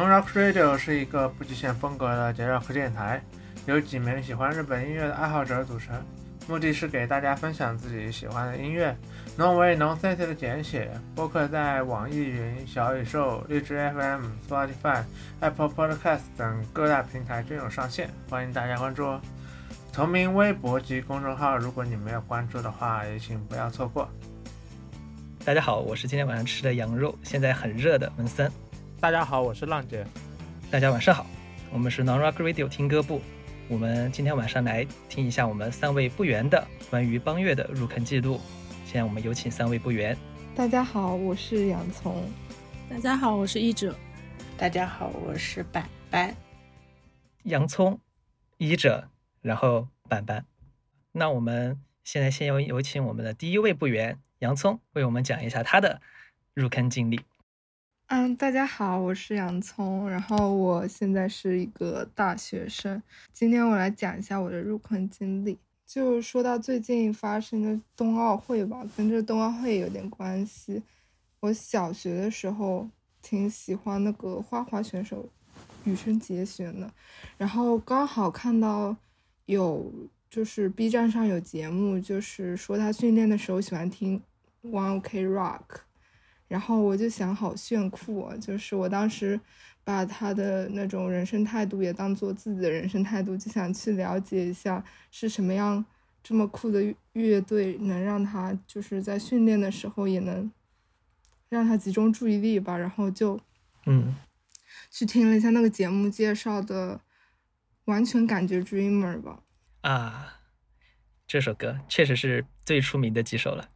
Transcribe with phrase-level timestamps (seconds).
[0.00, 3.22] Non Rock Radio 是一个不局限风格的节 rock 电台，
[3.66, 5.94] 由几名喜欢日本音乐的爱好者组成，
[6.48, 8.96] 目的是给大家分享自己喜欢的音乐。
[9.36, 10.90] Non 为 Nonsense 的简写。
[11.14, 15.02] 播客在网易云、小宇宙、荔枝 FM、Spotify、
[15.40, 19.20] Apple Podcast 等各大平台均有上线，欢迎大家关注哦。
[19.92, 24.08] 同名微博及公众号，如果你没有关注的话，也请不要错过。
[25.44, 28.50] 大家好，我是今天晚上吃的羊肉，现在很热的文森。
[29.00, 30.06] 大家好，我是浪姐。
[30.70, 31.24] 大家晚上好，
[31.72, 33.22] 我们是 Non Rock Radio 听歌部。
[33.66, 38.38] 我们今天晚上来听一下我们三位部员的关于邦乐的入坑记录。
[38.84, 40.14] 现在我们有请三位部员。
[40.54, 42.30] 大家好，我是洋葱。
[42.90, 43.96] 大家好，我是译者。
[44.58, 46.36] 大家好，我是板板。
[47.44, 47.98] 洋葱、
[48.58, 49.08] 译者，
[49.40, 50.44] 然后板板。
[51.12, 56.02] 那我们现在先有有请我们的第一位部员洋葱为我们讲一下他的
[56.52, 57.22] 入坑经历。
[58.10, 63.00] 嗯，大家好，我是洋葱，然后我现在是一个大学生。
[63.32, 65.56] 今天我来讲一下我的入坑经历。
[65.86, 70.82] 就说到最近发生的冬奥会吧，跟这冬奥会有点关系。
[71.38, 72.88] 我小学的时候
[73.22, 75.28] 挺喜欢那个花滑选手
[75.84, 76.92] 羽生结弦的，
[77.38, 78.96] 然后刚好看到
[79.46, 79.88] 有
[80.28, 84.20] 就是 B 站上有节目，就是说他训练的时候喜欢听
[84.64, 85.82] One Ok Rock。
[86.50, 88.36] 然后我就想，好炫酷啊！
[88.36, 89.40] 就是我当时
[89.84, 95.84] 把他的那种人生态度也当做自己的人生态度，就想去了解一下是什么样
[96.24, 100.50] 这么酷的乐队，能让他就是在训练的时候也能
[101.48, 102.76] 让他集中注意力吧。
[102.76, 103.38] 然后就
[103.86, 104.16] 嗯，
[104.90, 107.00] 去听了一下那个节目介绍的，
[107.84, 109.44] 完全感觉 Dreamer 吧。
[109.82, 110.40] 啊，
[111.28, 113.68] 这首歌确实是最出名的几首了。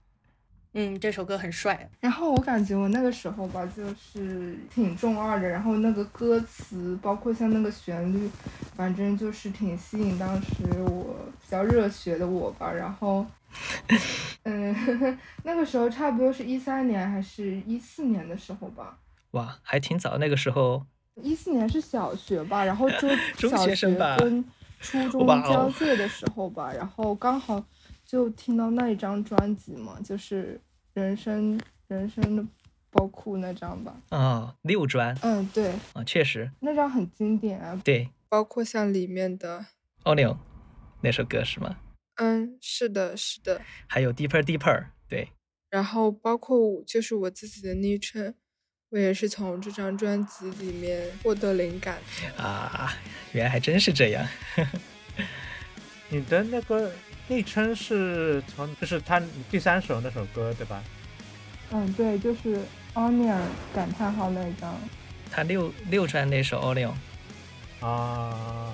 [0.77, 1.89] 嗯，这首歌很帅。
[2.01, 5.49] 然后我感觉我那个时候吧，就是挺中二的。
[5.49, 8.29] 然后那个歌词，包括像那个旋律，
[8.75, 12.73] 反正就是挺吸引当时我比较热血的我吧。
[12.73, 13.25] 然后，
[14.43, 14.75] 嗯，
[15.45, 18.99] 那个时候差不多是一三年还是一四年的时候吧。
[19.31, 20.19] 哇，还挺早。
[20.19, 20.85] 那个时候，
[21.23, 24.45] 一四年是小学吧，然后 就中学生吧，跟
[24.81, 27.65] 初中交界的时候吧，然后刚好。
[28.05, 30.61] 就听到那一张专辑嘛，就是
[30.93, 32.45] 人生人生的
[32.91, 33.95] 包库那张吧。
[34.11, 35.17] 啊，六专。
[35.23, 35.73] 嗯，对。
[35.95, 36.51] 啊，确实。
[36.61, 37.81] 那张很经典啊。
[37.85, 38.09] 对。
[38.29, 39.61] 包括像里面的
[40.03, 40.37] 《o n i o
[41.03, 41.77] 那首歌是吗？
[42.17, 43.61] 嗯，是的，是的。
[43.87, 44.81] 还有《Deeper Deeper》。
[45.09, 45.29] 对。
[45.71, 48.35] 然后包括就是我自己的昵称，
[48.91, 51.99] 我也是从这张专辑里面获得灵感。
[52.37, 52.93] 啊，
[53.33, 54.27] 原来还真是这样。
[56.11, 56.93] 你的那个。
[57.27, 59.21] 昵称是从就是他
[59.51, 60.83] 第三首那首歌对吧？
[61.71, 62.61] 嗯，对，就是
[62.93, 63.41] Onion
[63.75, 64.75] 感叹号那一张。
[65.31, 66.93] 他六六专那首 Onion。
[67.81, 68.73] 啊，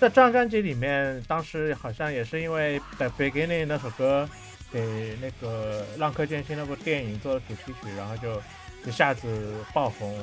[0.00, 4.28] 在这张专辑里面，当时好像也是因为 The Beginning 那首歌
[4.72, 8.40] 给那个《浪客剑心》那部电影做了主题曲，然后就
[8.84, 10.16] 一下子爆红，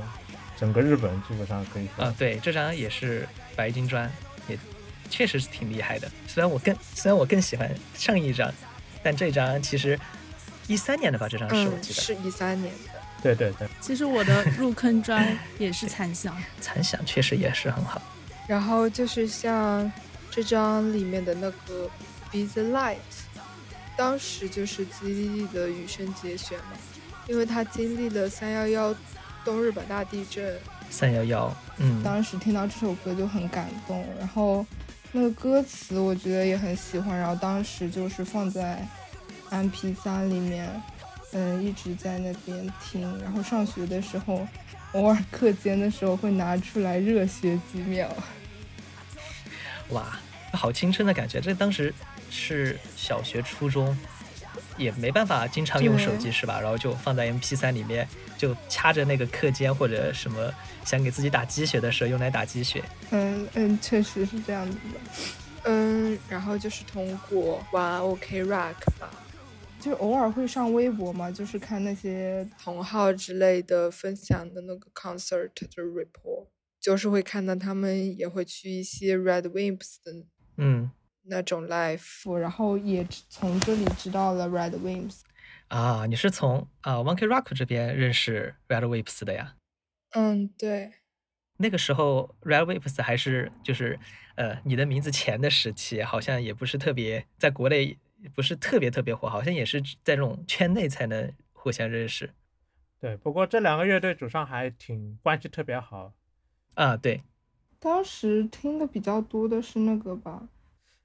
[0.57, 2.05] 整个日本基本上可以说。
[2.05, 4.09] 啊，对，这张也是白金专，
[4.47, 4.57] 也。
[5.13, 8.51] 确实是挺厉害的，虽然我更虽然我更喜欢上一张，
[9.03, 9.99] 但这张其实
[10.65, 12.99] 一三年的吧，这张是我记得是一三年的。
[13.21, 18.01] 对对对，其实我的入坑专也是残响，残响确实也是很好。
[18.47, 19.89] 然后就是像
[20.31, 21.87] 这张里面的那个
[22.31, 22.97] Be the Light，
[23.95, 26.73] 当时就是激励的羽生结弦嘛，
[27.27, 28.95] 因为他经历了三幺幺
[29.45, 30.59] 东日本大地震。
[30.89, 34.65] 三幺幺，嗯，当时听到这首歌就很感动，然后。
[35.15, 38.83] 那个歌词我觉得也很喜欢，然后当时就是放在
[39.51, 40.67] M P 三里面，
[41.33, 43.21] 嗯，一直在那边听。
[43.21, 44.47] 然后上学的时候，
[44.93, 48.09] 偶尔课间的时候会拿出来热血几秒。
[49.89, 50.19] 哇，
[50.51, 51.39] 好青春的感觉！
[51.39, 51.93] 这当时
[52.31, 53.95] 是小学、初中。
[54.77, 56.59] 也没办法经常用手机是吧？
[56.59, 60.53] 然后就放在 M P 三里面，就掐着那个课间或者什么
[60.85, 62.83] 想给自己打鸡血的时候用来打鸡血。
[63.11, 64.99] 嗯嗯，确实是这样子的。
[65.65, 69.09] 嗯，然后就是通过玩 OK Rock 吧，
[69.79, 76.47] 就偶尔会上微博嘛，就是看那些同号之类的分享的那个 concert 的 report，
[76.81, 80.25] 就是会看到他们也会去一些 Red Wimps 的。
[80.57, 80.91] 嗯。
[81.23, 85.21] 那种 life，然后也从这里知道了 Red Wimps。
[85.69, 89.55] 啊，你是从啊 One K Rock 这边认识 Red Wimps 的呀？
[90.11, 90.93] 嗯，对。
[91.57, 93.99] 那个时候 Red Wimps 还是就是
[94.35, 97.97] 呃你的名字前的时期，好像也不是特别在国内
[98.35, 102.33] 不是特别特别火，好像也是在这种圈内才能互相认识。
[102.99, 106.13] 对，不过这两个乐队主唱还挺关系特别好。
[106.73, 107.23] 啊，对，
[107.79, 110.47] 当时听的比较多的是那个吧，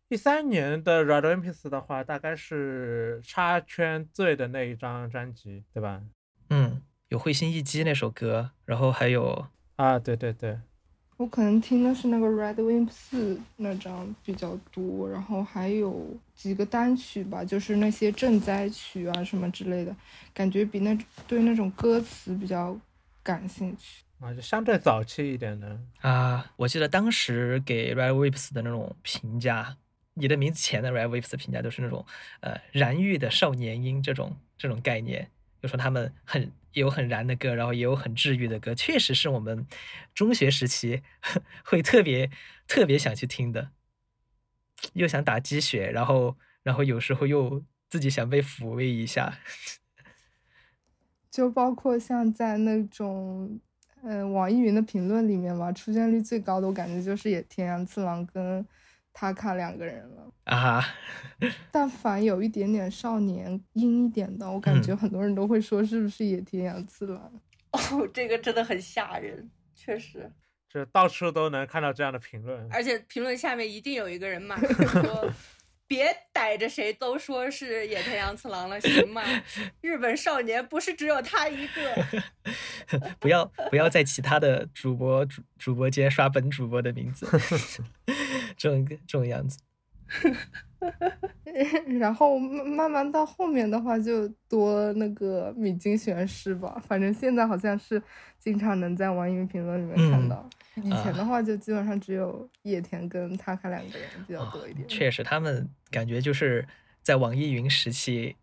[0.09, 6.03] 一三年的 Red Wimps 的话，大概是插圈最的那一张专辑，对吧？
[6.49, 9.47] 嗯，有会心一击那首歌，然后还有
[9.77, 10.59] 啊，对对对，
[11.19, 19.95] 我可能听的是那个 Red Wimps 那张比较多，然后还有几个单曲吧，就是那些赈灾曲啊什么之类的，
[20.33, 20.97] 感觉比那
[21.27, 22.75] 对那种歌词比较
[23.23, 24.05] 感兴趣。
[24.21, 25.79] 啊，就相对早期一点的。
[26.01, 29.77] 啊，我记得当时给 Red Wimps 的那种评价，
[30.19, 32.05] 你的名字前的 Red Wimps 的评价都是那种
[32.41, 35.31] 呃燃欲的少年音这种这种概念，
[35.63, 39.67] 就说他们很有很燃的歌，然后也有很治愈的歌，确实是我们
[40.15, 41.03] 中学时期
[41.65, 42.31] 会特别
[42.67, 43.71] 特别想去听的，
[44.95, 49.39] 又想打鸡血，然后然后有时候又自己想被抚慰一下，
[51.31, 53.61] 就包括像在那种。
[54.01, 58.65] 嗯，网易云的评论里面嘛，出现率最高的我感觉就是野田洋次郎跟
[59.19, 60.85] 塔卡两个人了啊。
[61.73, 67.33] 但凡有一点点少年阴一点的，我感觉很多人都会说是不是野田洋次郎。
[67.73, 70.31] 哦，这个真的很吓人，确实，
[70.69, 74.57] 这到处都能看到这样的评论，而且评论下面一定有一个人骂
[75.03, 75.29] 说。
[75.89, 79.23] 别逮着谁都说是野田洋次郎了，行吗？
[79.81, 83.01] 日本少年不是只有他一个。
[83.19, 87.27] 不要不要在其他的主播主主播间刷本主播的名字，
[88.59, 89.59] 这种这种样子。
[91.99, 96.81] 然后慢慢到后面的话，就多那个米津玄师吧。
[96.87, 98.01] 反正现在好像是
[98.39, 100.49] 经常能在网易云评论里面看到。
[100.77, 104.87] 以前的话，就基本上只有野田跟他卡两个人比较多一点。
[104.89, 106.67] 确实，他们感觉就是
[107.03, 108.37] 在网易云时期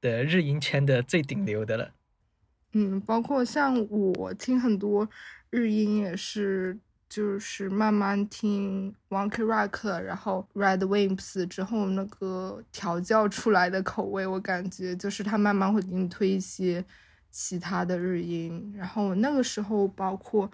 [0.00, 1.92] 的日音圈的最顶流的了。
[2.72, 5.08] 嗯，包括像我听很多
[5.50, 6.78] 日音也是。
[7.12, 16.82] 就是慢慢听 Wonky Rock，然后 Red Wimps 之后那个调教出来的口味，我感觉就是他慢慢会给你推一些
[17.30, 20.50] 其他的日音，然后那个时候包括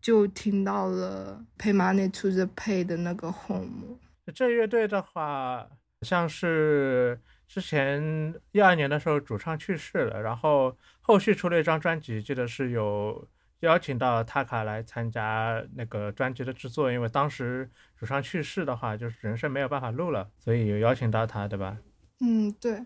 [0.00, 3.98] 就听到了 Pay Money to the Pay 的那个 Home。
[4.34, 5.68] 这乐队的话，
[6.00, 13.28] 像是之前一二年的时候主唱去世了，然后后续出了一张专辑，记得是有。
[13.60, 21.78] 邀请到塔卡来参加那个专辑的制作，因为当时主唱去世的话，就是人生没有办法录了，所以有邀请到他，对吧？
[22.20, 22.82] 嗯，对，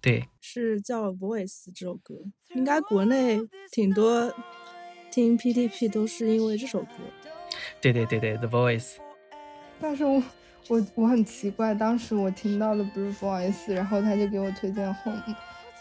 [0.00, 2.14] 对，是叫《Voice》这首歌，
[2.54, 4.32] 应该国内挺多
[5.10, 6.88] 听 PTP 都是因为这首歌。
[7.80, 8.94] 对对对对，《The Voice》。
[9.80, 10.22] 但是我
[10.68, 15.22] 我我很奇怪，当时我听到的不是《Voice》，然后他就给我推荐《Home》，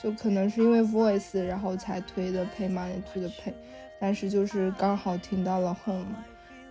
[0.01, 3.51] 就可能是因为《Voice》，然后才推的《Pay Money to the Pay》。
[3.99, 6.05] 但是就是刚好听到了 home，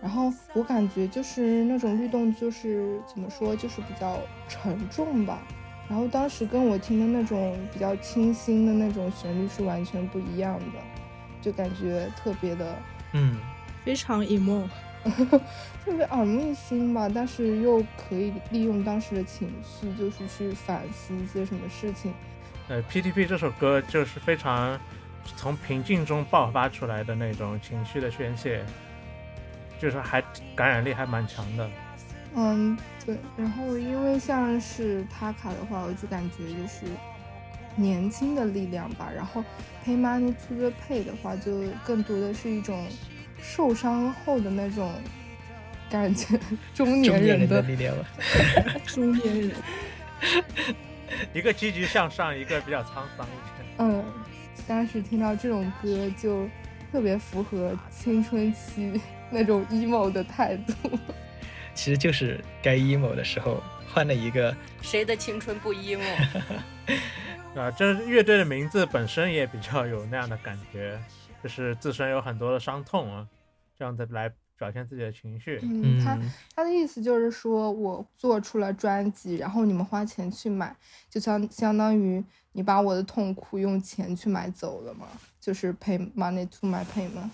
[0.01, 5.39] 然后我感觉就是那种律动，就是怎么说，就是比较沉重吧。
[5.89, 10.79] 然后当时跟我听的那种比较清新的那种旋律是完全不一样的，
[11.41, 12.75] 就感觉特别的，
[13.13, 13.37] 嗯，
[13.83, 14.67] 非常 emo，
[15.83, 17.09] 特别耳目一新吧。
[17.13, 22.13] 但是又可以利用当时的情绪，就是去反思一些什么事情。
[22.67, 24.79] 呃，PTP 这首歌就是非常。
[25.35, 28.63] 从平静中爆发出来的那种情绪的宣泄，
[29.79, 30.21] 就是还
[30.55, 31.69] 感染力还蛮强的。
[32.35, 33.17] 嗯，对。
[33.35, 36.85] 然后因为像是塔卡的话，我就感觉就是
[37.75, 39.09] 年轻的力量吧。
[39.15, 39.43] 然后
[39.85, 42.87] Pay Money to the Pay 的话，就更多的是一种
[43.41, 44.91] 受伤后的那种
[45.89, 46.39] 感觉，
[46.73, 47.95] 中年人的力量。
[48.85, 49.51] 中年人，
[51.33, 53.75] 一个积极向上，一个比较沧桑一点。
[53.79, 54.03] 嗯。
[54.67, 56.47] 当时听到这种歌，就
[56.91, 58.99] 特别符合青春期
[59.31, 60.73] 那种 emo 的态度。
[61.73, 64.55] 其实就是该 emo 的时候，换了一个。
[64.81, 66.03] 谁的青春不 emo？
[67.55, 70.99] 啊，这乐队的名字本身也比较有那样的感觉，
[71.41, 73.27] 就是自身有很多的伤痛啊，
[73.77, 74.31] 这样子来。
[74.59, 75.59] 表现自己的情绪。
[75.61, 76.17] 嗯，他
[76.55, 80.75] 他的意思就是说，我做出了专辑，然后你们花钱去买，
[81.11, 82.25] 就相相当于
[82.57, 85.05] 你把我的痛苦用钱去买走了吗，
[85.39, 87.31] 就是 pay money to my pain 吗。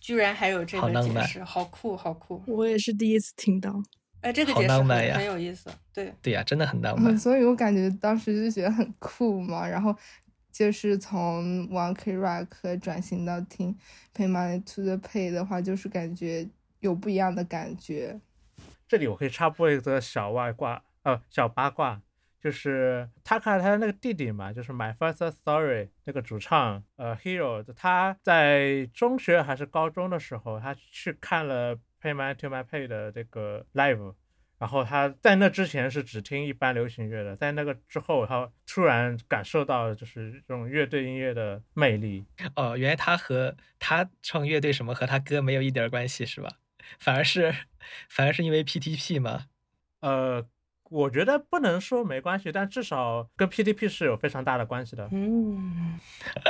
[0.00, 2.42] 居然还有这个解释，好酷，好酷！
[2.48, 3.80] 我也是第一次听到。
[4.22, 5.70] 哎，这个解释很有意思。
[5.94, 7.16] 对对呀，真的很浪漫。
[7.16, 9.96] 所以我感觉当时就觉得很酷嘛，然后。
[10.50, 13.78] 就是从 One K Rock 转型到听
[14.12, 16.48] Pay Money to the Pay 的话，就是感觉
[16.80, 18.18] 有不一样的感觉。
[18.88, 22.02] 这里我可以插播一个小外挂，呃，小八卦，
[22.40, 34.14] 就是他看他的那个弟弟嘛，就是 My First Story 那个主唱，呃，Hero，他在中学还是高中的时候，他去看了 Pay My To My Pay 的这个 live，
[34.58, 42.24] 然后他在那之前是只听一般流行乐的，在那个之后，他突然感受到就是这种乐队音乐的魅力。
[42.54, 46.48] 哦，原来他和他创乐队什么和他哥没有一点关系是吧？
[47.00, 47.52] 反而是
[48.08, 49.46] 反而是因为 PTP 嘛？
[50.02, 50.46] 呃。
[50.90, 55.08] 我觉得不能说没关系，但至少跟 PDP 是有非常大的关系的。
[55.12, 55.98] 嗯，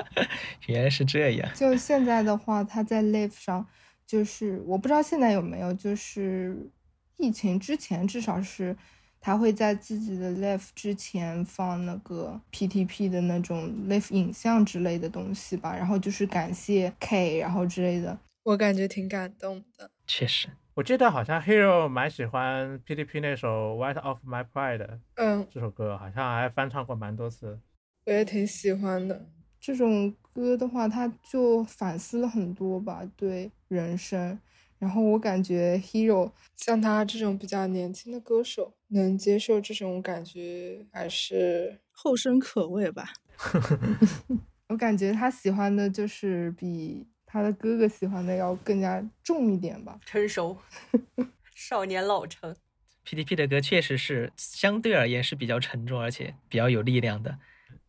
[0.68, 1.50] 原来是这样。
[1.54, 3.66] 就现在的话，他在 Live 上，
[4.06, 6.70] 就是我不知道现在有没有，就是
[7.16, 8.76] 疫情之前，至少是
[9.20, 19.90] 他会在自己的 Live 之前放那个 PTP 的那种 Live 影像之类的东西吧，然后就是感谢 K，然后之类的，我感觉挺感动的。
[20.08, 20.48] 确实。
[20.74, 27.60] 我记得好像 Hero 蛮喜欢 PDP 那首 White of My Pride，嗯，这首歌好像还翻唱过蛮多次。
[28.06, 29.26] 我也挺喜欢的。
[29.60, 34.38] 这种歌的话，他就反思了很多吧，对人生。
[34.78, 43.10] 然后我感觉 Hero 像他这种比较年轻的歌手，能接受这种感觉还是后生可畏吧。
[44.68, 47.06] 我感觉他喜欢的就是比。
[47.30, 50.56] 他的哥哥喜欢的要更加重一点吧，成熟，
[51.54, 52.56] 少年老成。
[53.04, 57.38] P.D.P 的歌确实是相对而言是比较沉重，而且比较有力量的。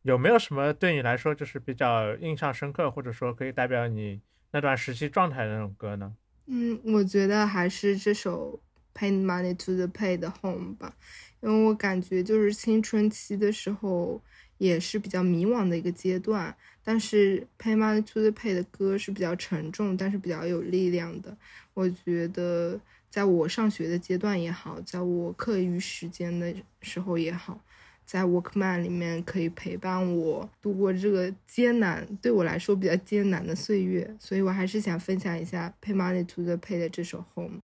[0.01, 4.19] 有没有什么对你来说就是比较印象深刻，或者说可以代表你
[4.51, 6.13] 那段时期状态的那种歌呢？
[6.48, 8.60] 嗯，我觉得还是这首
[9.00, 10.93] 《Pay Money to the Pay 的 Home》吧，
[11.39, 14.22] 因为我感觉就是青春期的时候。
[14.60, 21.36] 也是比较迷惘的一个阶段，但是 Pay Money to the Pay 的歌是比较沉重，但是比较有力量的。
[21.74, 27.62] 我觉得，在我上学的阶段也好，在我课余时间的时候也好，
[28.06, 34.13] 在 Workman 里面可以陪伴我度过这个艰难，对我来说比较艰难的岁月。
[34.20, 37.60] 所以我还是想分享一下 Pay Money to the Pay 的这首 Home。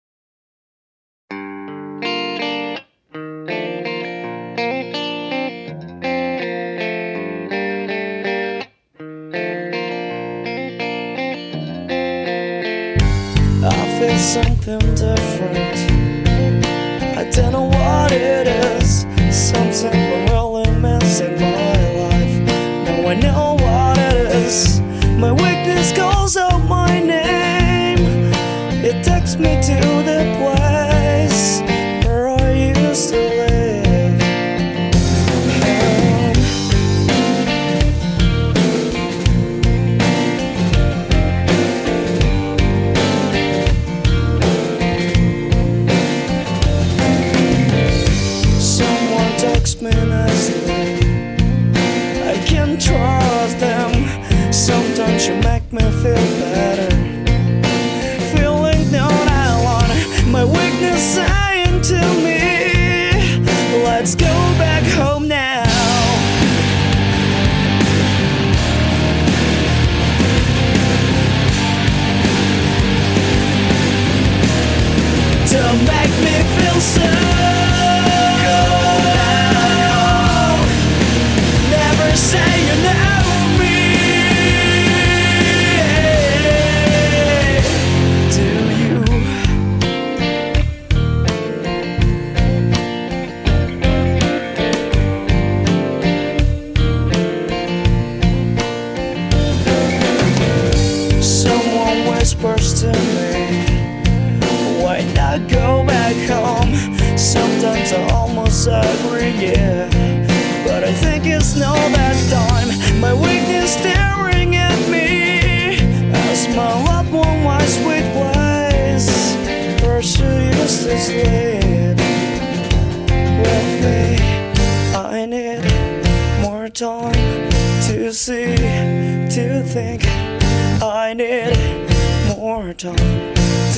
[14.23, 15.77] Something different.
[17.17, 19.05] I don't know what it is.
[19.29, 22.35] Something I'm really missing my life.
[22.85, 24.79] Now I know what it is.
[25.19, 27.99] My weakness calls out my name.
[28.83, 29.92] It takes me to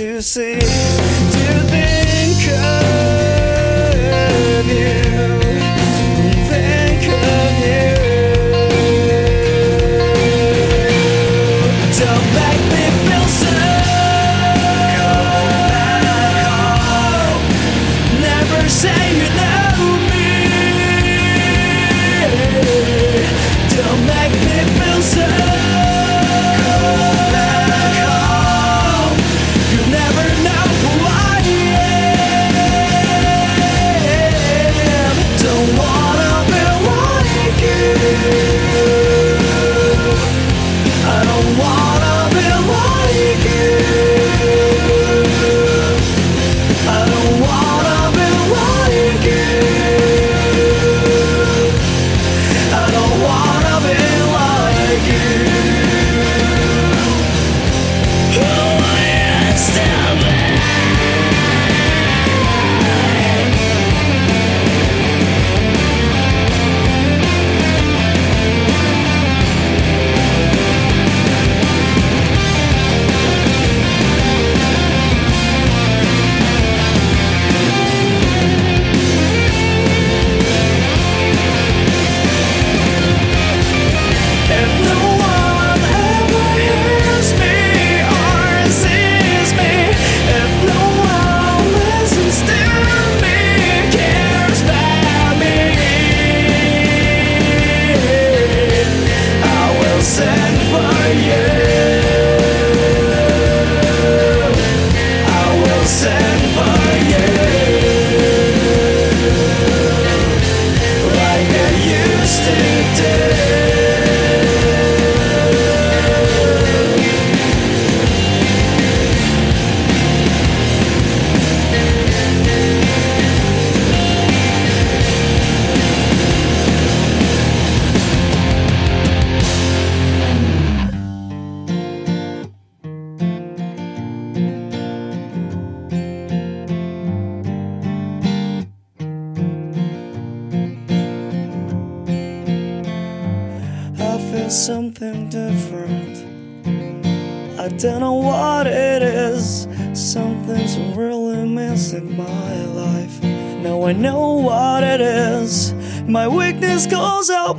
[0.05, 5.34] to see, to think of you,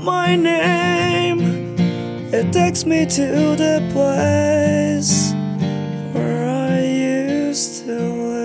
[0.06, 1.40] my name.
[2.32, 5.34] It takes me to the place
[6.12, 8.36] where I used to live.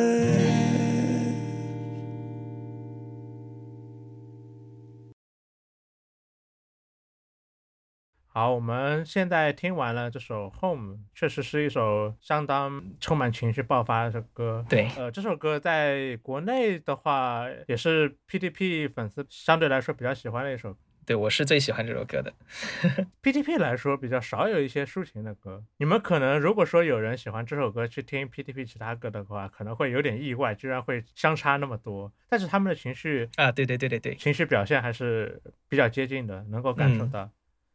[8.34, 14.66] 好，我们现在听完了这首《Home》，确实是一首相当充满情绪爆发的歌。
[14.68, 20.76] 对呃，这首歌在国内的话，也是 PDP 粉丝相对来说比较喜欢的一首。
[21.04, 22.32] 对，我是最喜欢这首歌的。
[23.24, 32.12] PTP 来说比较少有一些抒情的歌，你们可能如果说有人喜欢这首歌去听 PTP 其他歌的话，可能会有点意外，居然会相差那么多。
[32.30, 37.30] 但是他们的情绪啊，对对对对对，情绪表现还是比较接近的，能够感受嗯到。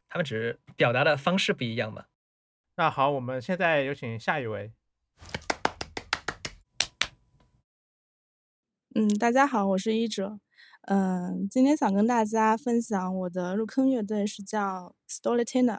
[0.09, 2.05] 他们只是表达的方式不一样嘛。
[2.77, 4.71] 那好，我们现在有请下一位。
[8.95, 10.39] 嗯，大家好，我是一哲。
[10.87, 15.79] 嗯，今天想跟大家分享我的入坑乐队是叫 Story Tenor，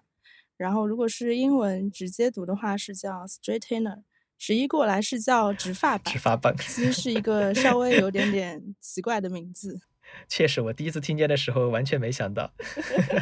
[0.58, 4.04] 然后如果是英文直接读的话是叫 Straight Tenor，
[4.38, 9.80] 直译过来是叫直发版直，发版，其实是一个稍微有点点奇怪的名字。
[10.28, 12.52] 确实，我第一次听见的时候完全没想到。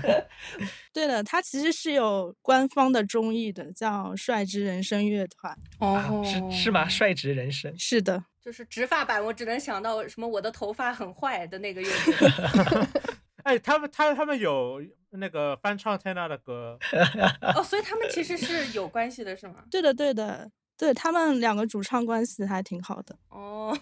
[0.94, 5.52] 对的，它其实是有官方的中译的，叫率直人生乐团。
[5.80, 6.86] 啊哦，是是吗？
[6.90, 12.16] 率直人生，是的，就是直发版，我只能想到什么我的头发很坏的那个乐队。
[13.44, 16.80] 哎，他们他他们有那个翻唱 Tina 的歌，
[17.56, 19.64] 哦，所以他们其实是有关系的，是吗？
[19.70, 23.16] 对的，对的，对他们两个主唱关系还挺好的。
[23.30, 23.78] 哦，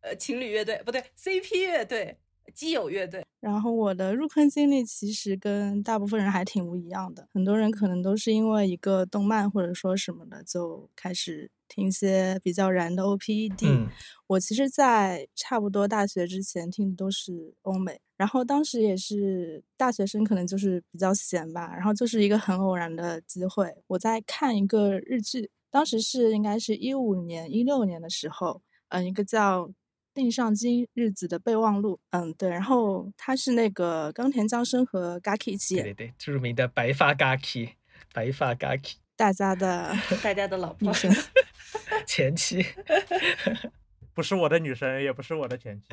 [0.00, 2.16] 呃，情侣乐队不对，CP 乐队，
[2.54, 3.24] 基友乐队。
[3.40, 13.66] 然后我的入坑经历其实跟大部分人还挺不一样的，很多人可能都是因为一个动漫或者说什么的就开始听一些比较燃的 OPED。
[13.66, 13.88] 嗯
[14.28, 29.66] 我其实，在差不多大学之前听的都是欧美，然后当时也是大学生，可能就是比较闲吧，然后就是一个很偶然的机会，我在看一个日剧，当时是应该是一五年、一六年的时候，嗯，一个叫
[30.14, 37.72] 《定上京日子的备忘录》，嗯，对，然后他是那个冈田将生和 Gaki 一起演，对对对，著名的白发 Gaki，
[38.12, 41.14] 白发 Gaki 大家的 大家的老婆女神。
[42.06, 42.64] 前妻。
[44.14, 45.88] 不是我的女神，也不是我的前妻。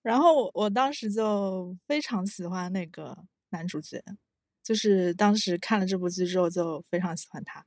[0.00, 4.02] 然后我我当时就非常喜欢那个男主角，
[4.62, 7.66] 就是当时看了这部剧之后就非常喜欢他，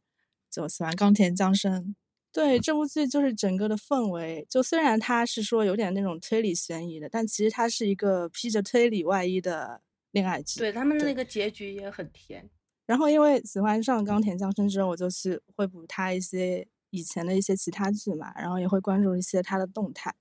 [0.49, 1.95] 就喜欢冈田将生。
[2.39, 10.61] 对这部剧就是整个的氛围，就虽然它是说有点那种推理悬疑的，但其实它是一个披着推理外衣的恋爱剧。
[10.61, 12.49] 对他们的那个结局也很甜。
[12.85, 20.15] 然后因为喜欢上冈田将生之后，我就去会补他一些以前的一些其他剧嘛，然后也会关注一些他的动态。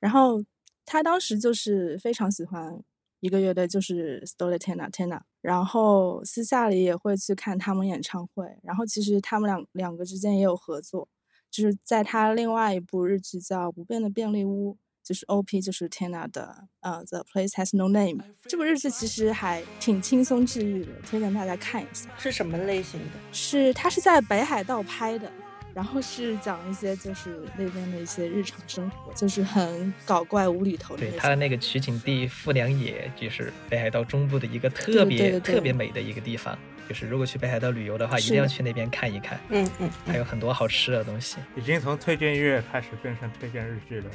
[0.00, 0.42] 然后
[0.84, 2.82] 他当时就是非常喜欢
[3.20, 8.58] 一个乐队，就是 Story Tena Tena，然后私下里也会去看他们演唱会。
[8.64, 11.08] 然后其实他们两两个之间也有合作，
[11.50, 14.74] 就是在他另外一部日剧叫《不变的便利屋》。
[15.02, 22.08] 就是 OP，就是 Tina 的，呃，《The Place Has No Name》这部日剧其实还挺轻松治愈的，推荐大家看一下。
[22.16, 23.06] 是什么类型的？
[23.32, 25.32] 是它是在北海道拍的，
[25.74, 31.18] 然后是讲一些就是那边的一些日常生活，就是很搞怪无厘头的对。
[31.18, 36.56] 它的那个取景地富良野，就是北海道中部的一个特别特别美的一个地方。
[36.90, 41.36] 就是如果去北海道旅游的话，一定要去那边看一看，嗯嗯，还有很多好吃的东西。
[41.54, 44.10] 已经从推荐乐开始变成推荐日剧了。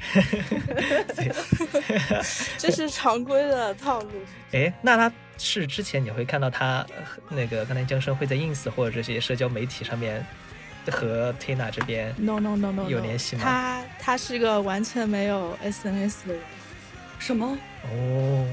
[2.56, 4.08] 这是常规的套路。
[4.52, 10.24] 哎，那他是之前你会看到他呃那个刚才江生会在 ins 或者这些社交媒体上面
[10.90, 16.42] 和 Tina 这边 No no no no，, no 有联系吗他他是个完全没有 SNS 的人，
[17.18, 17.58] 什么？
[17.84, 18.46] 哦，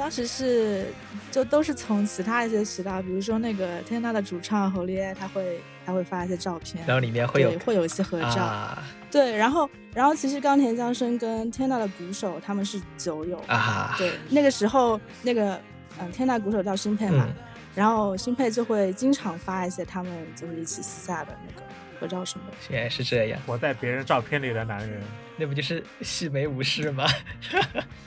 [0.00, 0.86] 当时是
[1.30, 8.40] 就都是从其他一些渠道，比如说那个天娜的主唱侯烈，他会他会发一些照片，然后里面会有会有一些合照。
[8.40, 15.60] 啊对，然后然后其实冈田将生跟天娜的鼓手他们是酒友，啊，对，那个时候那个
[16.00, 17.34] 嗯，天大鼓手叫新配嘛，嗯
[17.74, 21.66] 然后新配就会经常发一些他们就是一起私下的那个
[22.00, 22.56] 合照什么的。
[22.70, 25.02] 原来是这样，我在别人照片里的男人，
[25.40, 27.06] 那不就是细眉武士吗？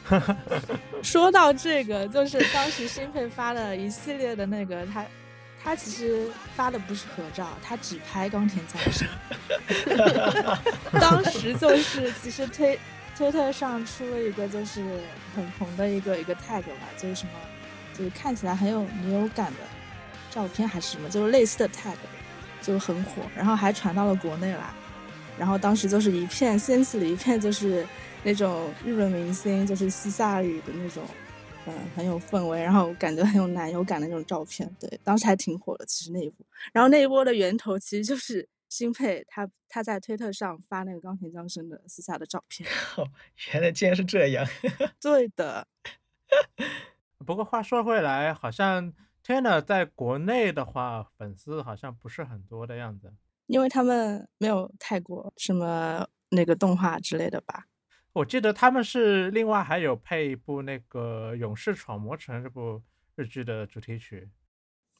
[1.01, 5.03] 说到这个，就是当时新佩发了一系列的那个他。
[5.65, 9.07] 他其实发的不是合照，他只拍冈田将生。
[10.99, 12.77] 当时就是其实推
[13.15, 14.83] 推特上出了一个就是
[15.33, 17.31] 很红的一个一个 tag 吧，就是什么，
[17.97, 19.59] 就是看起来很有女友感的
[20.29, 21.95] 照片还是什么，就是类似的 tag。
[22.61, 24.69] 就很火，然后还传到了国内来，
[25.37, 27.85] 然后当时就是一片掀起了一片就是
[28.23, 31.03] 那种日本明星就是西夏里的那种，
[31.67, 42.67] 嗯，很有氛围，然后感觉很有男友感的那种照片，对，当时还挺火的，其实那一波，然后那一波的源头其实就是新配他他在推特上发那个冈田将生的私下的照片，
[42.97, 43.07] 哦，
[43.53, 44.45] 原来竟然是这样。
[45.01, 45.67] 对的，
[47.25, 48.93] 不过话说回来，好像
[49.25, 53.13] Tina 在国内的话，粉丝好像不是很多的样子。
[53.53, 57.65] 因为他们没有太过什么那个动画之类的吧。
[58.11, 62.81] 我记得他们是另外还有配一部那个《勇士闯魔城》这部
[63.15, 64.27] 日剧的主题曲。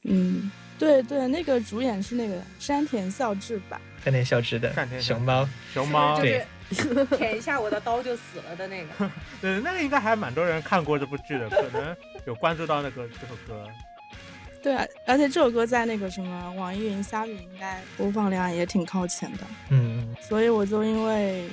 [0.03, 3.81] 嗯，对对，那个主演是那个山田孝之吧？
[4.03, 6.45] 山田孝之的山田熊猫，熊猫，对
[7.17, 9.09] 舔一下我的刀就死了的那个。
[9.41, 11.95] 对，那个应该还蛮多人看过这部剧的，可能
[12.27, 13.67] 有关注到那个这首歌。
[14.63, 21.43] 对啊，而且这首歌在那个什么网易云、虾米应该播放量也挺靠前的，嗯，所以我就因为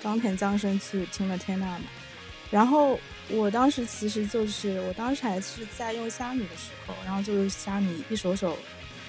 [0.00, 1.80] 冈田将生去听了天籁嘛。
[2.48, 8.56] 然后我当时其实就是，我当时还是在用虾米的时候，然后就是虾米一首首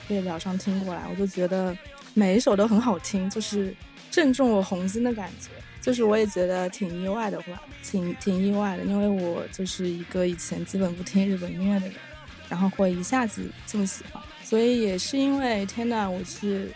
[0.08, 1.78] 列表上听过来，我就觉得
[2.16, 3.74] 每一首都很好听，就是
[4.10, 5.50] 正中我红心的感觉。
[5.82, 11.96] 就是我也觉得挺意外的话，挺挺意外的，因为我就是一个以前基本不听日本音乐的人，
[12.52, 16.70] 然后会一下子这么喜欢，所以也是因为天呐，我是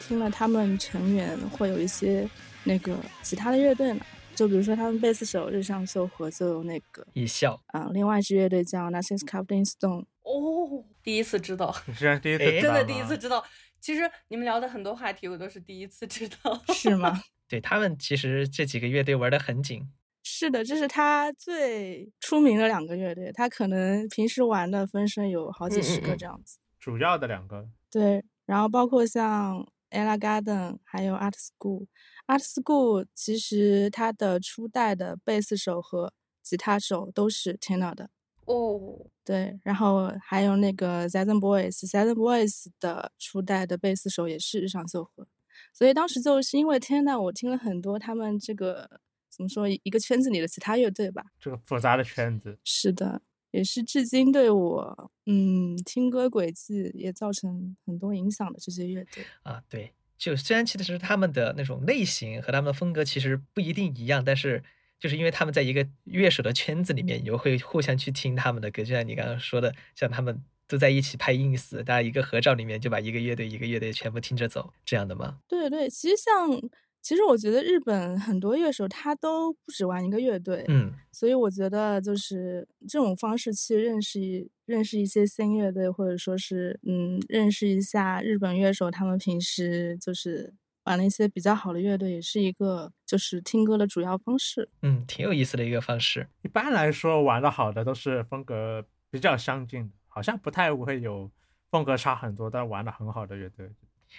[0.00, 2.26] 听了他们成员会有一些
[2.64, 13.44] 那个其他的乐队嘛，就比如说他们贝斯手日上秀和就有那个一笑，啊、另外一支乐队叫 Nothing's Covered in Stone，哦，第一次知道，你居然第一次真的第一次知道。
[13.82, 16.58] 其实你们聊的很多话题，我都是第一次知道。
[16.74, 17.22] 是吗？
[17.46, 19.86] 对他们其实这几个乐队玩的很紧，
[20.30, 26.58] 是的，这是他最出名的两个乐队，他可能平时玩的分身有好几十个这样子。
[26.78, 27.66] 主要的两个。
[27.90, 31.86] 对，然后包括像 Ella Garden 还有 Art School。
[32.26, 36.12] Art School 其实他的初代的贝斯手和
[36.42, 38.10] 吉他手都是 Tina 的，
[38.44, 45.26] 哦，对，然后还有那个 Seven Boys，Seven Boys 的初代的贝斯手也是日上秀和，
[45.72, 49.00] 所以当时就是因为 Tina，我听了很多他们这个
[49.38, 53.22] 怎么说一个圈子里的其他乐队吧，这个复杂的圈子，是的，
[53.52, 59.24] 也是至今对我嗯听歌轨迹也造成很多影响的这些乐队。
[59.44, 64.60] 啊，对，就虽然其实他们的那种类型和他们的风格其实不一定一样，但是
[64.98, 75.38] 就是因为他们在一个乐手的圈子里面，你就会互相去听他们的歌，就像你刚刚说的，像他们都在一起拍 ins，大家一个合照里面就把一个乐队一个乐队全部听着走，这样的吗？
[75.46, 76.60] 对对，其实像
[77.08, 90.52] 其实我觉得日本很多乐手他都不止玩一个乐队，嗯，所以我觉得就是这种方式去认识认识一些新乐队，或者说是嗯认识一下日本乐手他们平时就是
[90.84, 94.68] 玩了一些比较好的乐队，也是一个就是听歌的主要方式。
[94.82, 96.28] 嗯，挺有意思的一个方式。
[96.42, 101.30] 一般来说玩的好的都是风格比较相近的，好像不太会有
[101.70, 103.70] 风格差很多但玩的很好的乐队。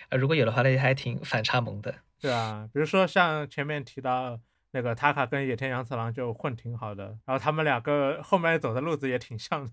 [0.10, 1.96] 呃，如果有的话，那还挺反差萌的。
[2.20, 4.40] 对啊，比如说像前面提到
[4.72, 9.72] 那个 Taka 跟野田洋次郎就混挺好的，然后他们两个后面走的路子也挺像的。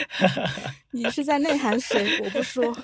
[0.92, 2.20] 你是在内涵谁？
[2.22, 2.64] 我不说。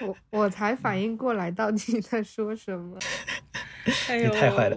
[0.00, 2.98] 我我才反应过来到底在说什么。
[4.08, 4.76] 哎你太坏了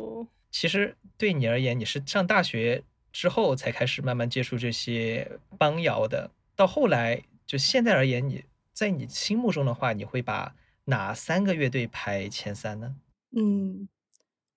[0.50, 6.32] 其实对你而言，你是上大学之后才开始慢慢接触这些邦谣的，
[6.62, 12.98] 到后来就现在而言，你在你心目中的话，你会把哪三个乐队排前三呢？
[13.36, 13.90] 嗯，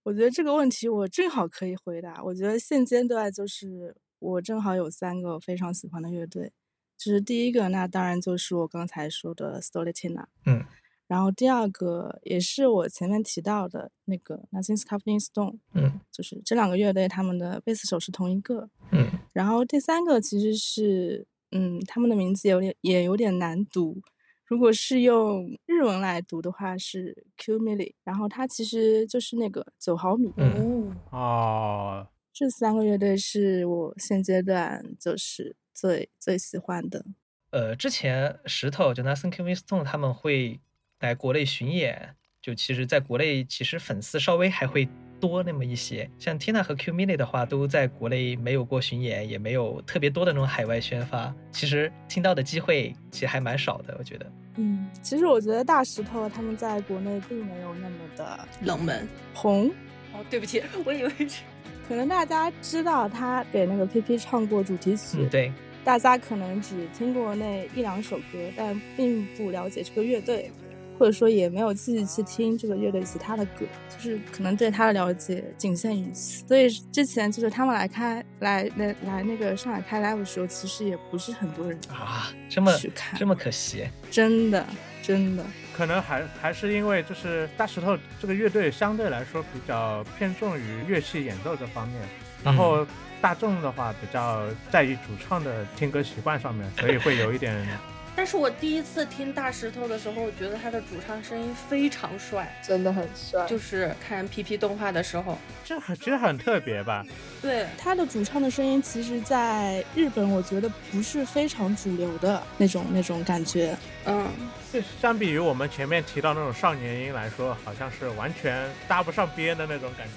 [0.02, 2.22] 我觉得这个问题我正好可以回答。
[2.22, 6.52] 我觉得现阶段就是我正好有三个非常喜欢的乐队，
[6.98, 10.62] 就是第一个，那当然就是我刚才说的 Stolitina，嗯，
[11.06, 16.00] 然后第二个也是我前面提到的那个 Nothing's Covered in Stone，嗯。
[16.12, 19.10] 就是这两个乐队他们的贝斯手是同一个，嗯。
[19.32, 24.02] 然后第三个其实是，嗯，他们的名字有点也有点难读。
[24.44, 30.30] 如果是用日文来读的话是 Q Milli，然后它其实就是那个九毫米。
[30.36, 37.06] 嗯哦，哦，这三个乐队是我现阶段就是最最喜欢的。
[37.50, 40.60] 呃，之前石头就 Nothing Can Be Stone 他们会
[40.98, 44.86] 来国内巡演，就其实在国内其实粉丝稍微还会
[45.18, 46.06] 多那么一些。
[46.18, 54.30] 像 Tina 和 Q Mini 的话，都在国内没有过巡演，也没有特别多的那种海外宣发，其实听到的机会其实还蛮少的，我觉得。
[54.56, 59.08] 嗯，其实我觉得大石头他们在国内并没有那么的冷门。
[59.32, 59.70] 红，
[60.12, 61.40] 哦，对不起，我以为是
[61.88, 65.50] 可能大家知道他给那个 PP 唱过主题曲，嗯，对，
[65.82, 70.52] 大家可能只听过那一两首歌，但并不了解这个乐队，
[70.98, 76.46] 或者说也没有继续去听这个乐队其他的歌，就是可能对他的了解仅限于此。
[76.46, 84.64] 所以之前就是他们来开来来来那个上海开 live 的时候，其实也不是很多人啊，这么去看，这么可惜，真的
[85.02, 85.44] 真的。
[85.76, 92.00] 可能还还是因为就是大石头这个乐队相对来说比较偏重于乐器演奏这方面，
[92.44, 92.86] 然后
[93.20, 97.66] 大众的话比较在意主唱的听歌习惯上面，所以会有一点。
[98.16, 103.44] 但是我第一次听大石头的时候，我觉得他的主唱声音非常帅，真的很帅。
[103.46, 107.04] 就是看 P P 动画的时候，这很其实很特别吧？
[107.42, 113.76] 对，他的主唱的声音，其实在日本我觉得不是非常主流的那种那种感觉。
[114.06, 114.28] 嗯，
[114.72, 120.12] 这相比于我们前面提到那种少年音来说，好像是完全搭不上边的那种感觉，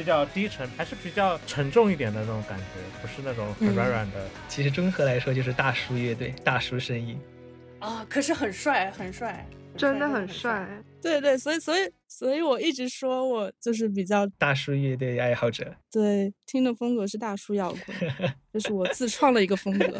[0.00, 2.64] 比较低沉，还是比较沉重一点的那种感觉，
[3.02, 4.26] 不是那种很软软的。
[4.48, 7.20] 其实综合来说就是大叔乐队，大叔声音。
[7.80, 10.66] 啊，可是很帅，很帅，真的很帅。
[11.02, 15.76] 对对，所以所以所以我一直说我就是比较大叔乐队爱好者。
[15.90, 17.96] 对，听的风格是大叔摇滚，
[18.54, 19.98] 这是我自创的一个风格。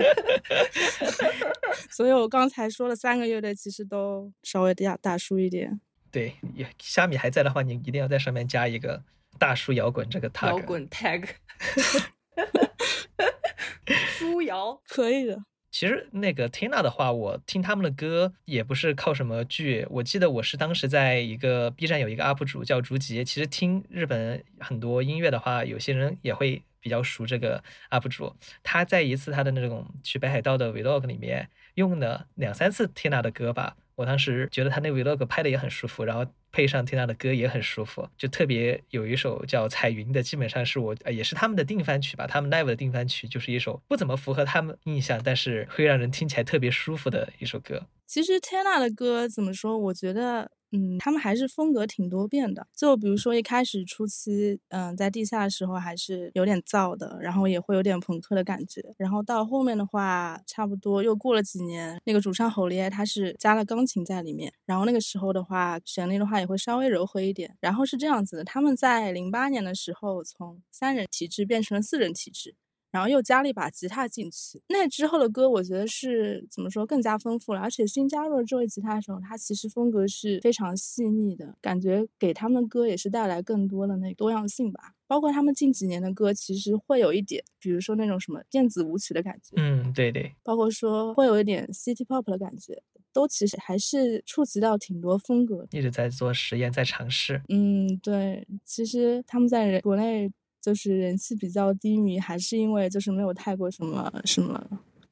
[1.92, 5.78] 所以我刚才说了三个乐队，其实都稍微大大叔一点。
[6.10, 6.32] 对，
[6.78, 9.02] 虾米还在的话，你一定要在上面加一个
[9.40, 10.46] 大叔摇滚这个 tag。
[10.46, 11.26] 摇滚 tag。
[14.16, 15.42] 叔摇可以的。
[15.70, 19.86] 其实那个 Tina 的话，我听他们的歌也不是靠什么剧。
[19.88, 23.24] 我记得我是当时在一个 B 站有一个 UP 主叫竹吉。
[23.24, 28.34] 其实听日本很多音乐的话，有些人也会比较熟这个 UP 主。
[28.62, 33.76] 他在一次他的那种去北海道的 Vlog 里面用了两三次 Tina 的歌吧。
[34.00, 36.26] 我当时觉得他那 Vlog 拍的也很舒服，然后。
[36.52, 47.86] 配上 Tina 的歌也很舒服，就特别有一首叫《彩云》的，基本上是我也是他们的定番曲吧，他们 live 的定番曲，就是一首不怎么符合他们印象，但是会让人听起来特别舒服的一首歌。
[48.04, 49.78] 其实 Tina 的歌怎么说？
[49.78, 50.50] 我觉得。
[50.72, 52.66] 嗯，他们还是风格挺多变的。
[52.76, 58.80] 就比如说一开始初期，嗯，在地下的时候还是有点燥的，然后也会有点朋克的感觉。
[58.96, 67.56] 然后到后面的话，差不多又过了几年，那个主唱吼烈他是加了钢琴在里面，然后那个时候的话，旋律的话也会稍微柔和一点。
[67.60, 72.54] 然后是这样子的，他们在零八年的时候从三人体制变成了四人体制。
[72.90, 84.94] 然后又加了一把吉他进去，那之后的歌我觉得是怎么说更加丰富了，而且新加入了这位吉他手，他其实风格是非常细腻的，感觉给他们的歌也是带来更多的那多样性吧。
[85.06, 92.80] 包括他们近几年的歌，其实会有一点，比如说那种什么电子舞曲的感觉，嗯，对对，包括说会有一点 city pop 的感觉，
[93.12, 97.42] 都其实还是触及到挺多风格，一直在做实验，在尝试。
[97.48, 100.30] 嗯，对，其实他们在国内。
[100.60, 104.62] 就是人气比较低迷，还是因为就是没有太过什么什么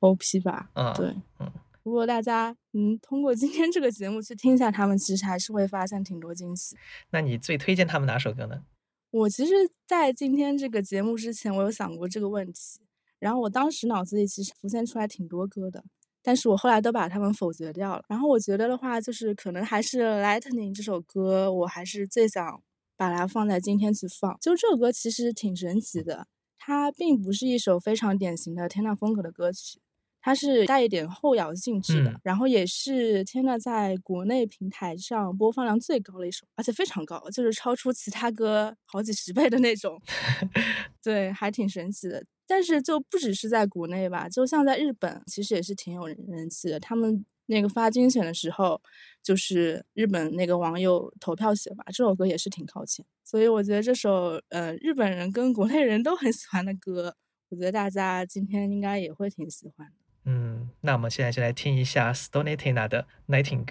[0.01, 0.71] OP 吧？
[0.75, 1.51] 嗯，对，嗯。
[1.85, 6.77] 如果大家嗯通过今天这个节目去听一下他们，其实还是会发现挺多惊喜。
[7.11, 8.63] 那你最推荐他们哪首歌呢？
[9.11, 9.55] 我其实，
[9.87, 12.81] 在今天这个节目之前，我有想过这个问题，
[13.19, 15.83] 然后我当时脑子里其实浮现出来挺多歌的，
[16.23, 18.05] 但是我后来都把他们否决掉了。
[18.07, 22.63] 然后我觉得的话，就是可能还是《Lightning》这首歌，我还是最想。
[22.99, 26.27] 把它放在今天去放，就这首歌其实挺神奇的。
[26.59, 29.81] 它并不是一首非常典型的 Tina 风格的歌曲，
[30.21, 39.99] 它是带一点后摇性质的，然后也是 Tina 在国内平台上播放量最高的一首，而且非常高，就是超出其他歌好几十倍的那种。
[41.01, 42.23] 对，还挺神奇的。
[42.47, 46.81] 但是就不只是在国内吧，就像在日本，其实也是挺有人气的。
[46.81, 47.25] 他们。
[47.49, 48.81] 那个发精选的时候，
[49.23, 57.17] 就是日本那个网友投票写吧，这首歌也是挺靠前，所以我觉得这首呃日本人跟国内人都很喜欢的歌，
[57.49, 59.95] 我觉得大家今天应该也会挺喜欢的。
[60.25, 63.67] 嗯，那我们现在就来听一下 Stony Tina 的 Nighting。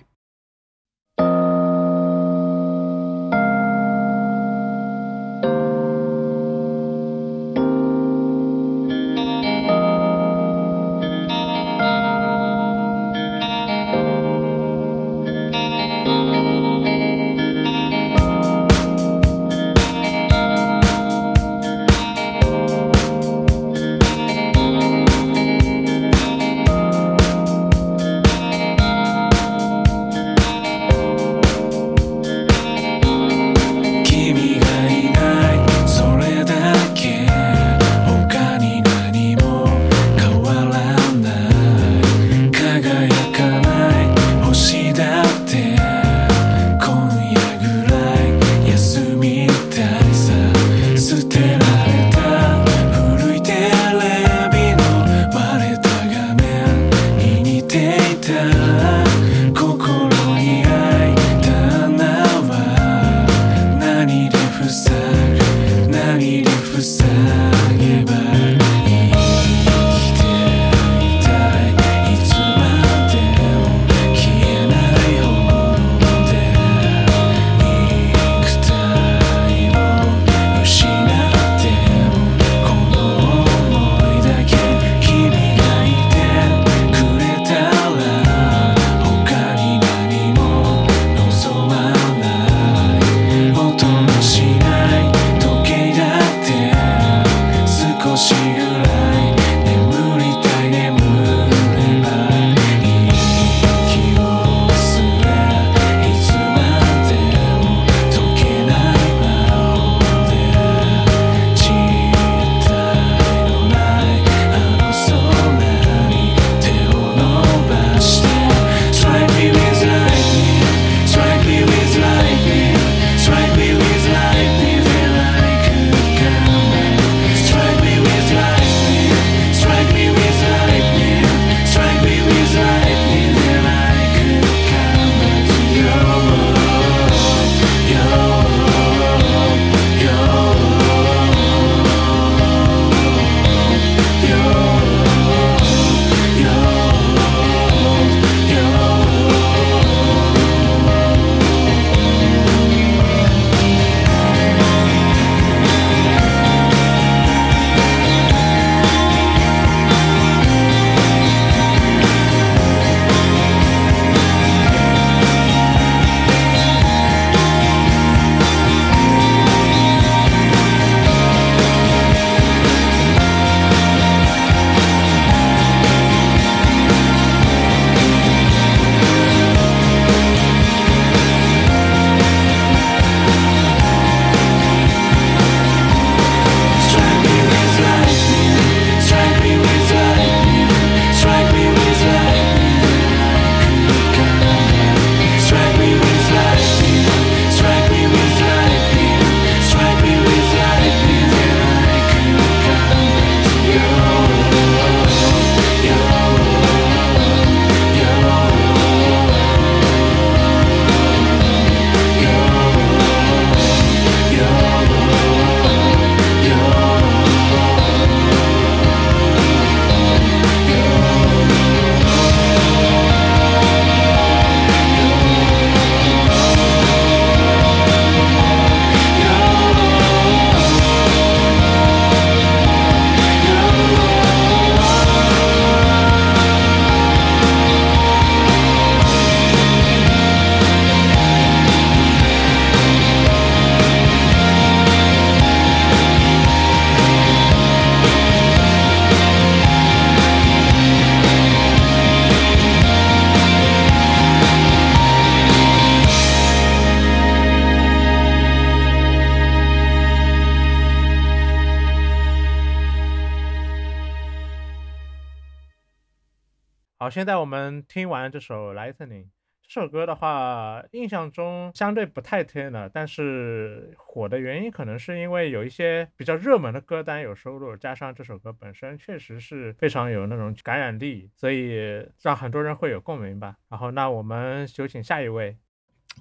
[267.17, 269.23] 现在我们听完这首《Lightning》
[269.63, 283.57] 这首歌的话，印象中相对不太 tenor，但是火的原因可能是因为有一些比较热门的歌单有收录，加上这首歌本身确实是非常有那种感染力，所以让很多人会有共鸣吧。
[283.67, 285.57] 然后，那我们有请下一位，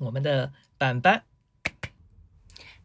[0.00, 1.24] 我们的板板。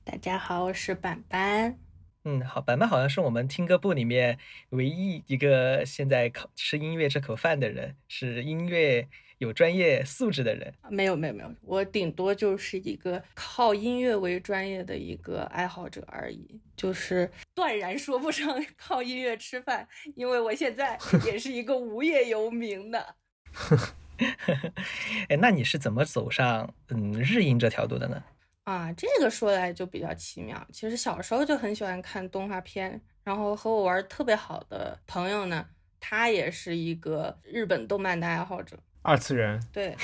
[0.03, 1.80] 大家好，我是板板。
[2.24, 4.38] 嗯，好，板板好像是我们听歌部里面
[4.69, 9.07] 唯一一个现在靠吃音乐这口饭的人，是音乐
[9.39, 10.72] 有专业素质的人。
[10.91, 23.15] 没有，没有，没有，我顶多就是一个靠音乐为专业的一个爱好者而已，就是 断然说不上 靠音乐吃饭，因为我现在 也是一个无业游民的。
[25.28, 28.24] 哎，那你是怎么走上嗯日音这条路的呢？
[28.66, 30.66] 啊，这个说来就比较奇妙。
[30.72, 35.68] 其实小时候就很喜欢看动画片，然后和我玩特别好的朋友呢，
[35.99, 38.78] 他也是一个日本动漫的爱好者。
[39.03, 39.95] 二次元，对，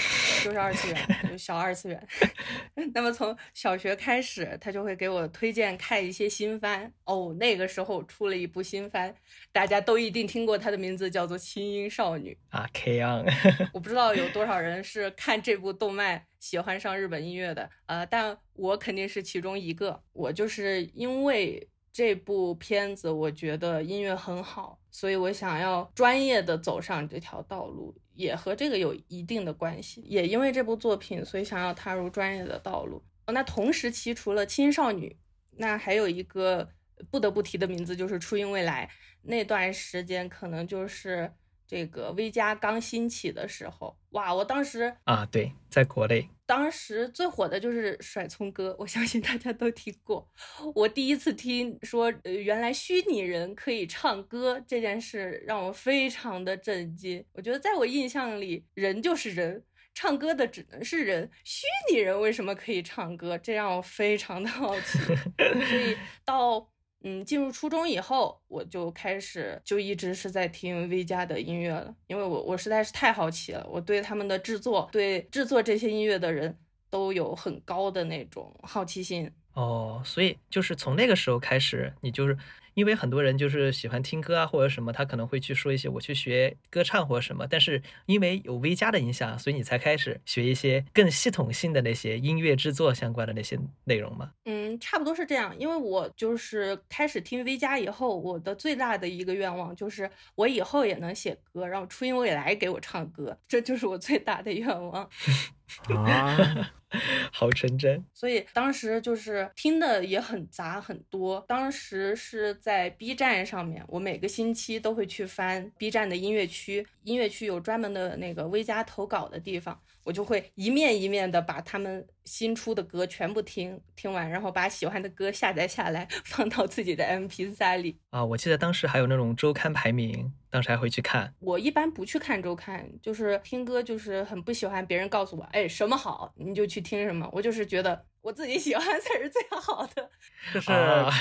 [0.43, 0.97] 就是二次元，
[1.29, 2.07] 就小二次元。
[2.95, 6.91] 那么从小学开始，他就会给我推荐看一些新番。
[7.03, 9.13] 哦，那个时候出了一部新番，
[9.51, 13.25] 大家都一定听过，它的名字叫做《轻音少女》啊，K on。
[13.71, 20.01] 我不知道有多少人是看这部动漫喜欢上日本音乐的，呃，但我肯定是其中一个。
[20.13, 27.95] 我就是因为这部片子，我觉得音乐很好，所以我想要专业的走上这条道路。
[28.17, 33.01] 也和这个有一定的关系，也因为这部作品，所以想要踏入专业的道路。
[33.27, 35.15] 那同时期除了青少女，
[35.51, 36.67] 那还有一个
[37.11, 38.89] 不得不提的名字就是初音未来。
[39.21, 41.31] 那段时间可能就是
[41.67, 44.33] 这个 V 加刚兴起的时候，哇！
[44.33, 46.29] 我当时啊，对，在国内。
[46.45, 50.25] 当时最火的就是甩葱歌，我相信大家都听过。
[50.73, 57.21] 我第一次听说，呃，原来虚拟人可以唱歌这件事，让我非常的震惊。
[57.33, 59.61] 我觉得在我印象里，人就是人，
[59.93, 63.37] 唱歌的只能是人，虚拟人为什么可以唱歌？
[63.37, 64.99] 这让我非常的好奇。
[65.37, 66.69] 所以到。
[67.03, 76.57] 嗯，进入初中以后，我就开始就一直是在听 V 家的音乐了，因为我我实在是太好奇了，我对他们的制作，对制作这些音乐的人
[76.89, 79.31] 都有很高的那种好奇心。
[79.53, 82.37] 哦，所以就是从那个时候开始，你就是。
[82.77, 87.47] 因为很多人就是喜欢听歌啊，或者什么，他可能会去说一些我去学歌唱或者什么。
[87.49, 94.29] 但是因为有 V 加的影响，所以你才开始学一些更系统性的那些音乐制作相关的那些内容吗？
[94.45, 95.57] 嗯，差不多是这样。
[95.57, 105.09] 因为我就是开始听 V 加以后，我的最大的一个愿望就是我以后也能写歌，然后初音未来给我唱歌，这就是我最大的愿望。
[105.89, 106.71] 啊。
[107.33, 111.43] 好纯真，所以当时就是听的也很杂很多。
[111.45, 127.97] 当时是在 B 站上面，我每个星期都会去翻 B 站的音乐区，音乐区有专门的那个微加投稿的地方，我就会一面一面的把他们新出的歌全部听听完，然后把喜欢的歌下载下来放到自己的 MP3 里。
[128.09, 130.33] 啊，我记得当时还有那种周刊排名。
[130.49, 140.09] 当时还会去看，我一般不去看周刊，就是听歌，就是很不喜欢别人告诉我，哎，什么好你就去听什么，我就是觉得我自己喜欢才是最好的，
[140.53, 140.69] 就是